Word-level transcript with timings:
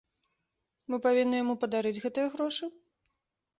Мы 0.93 0.99
павінны 1.05 1.35
яму 1.43 1.55
падарыць 1.65 2.01
гэтыя 2.07 2.27
грошы? 2.39 2.73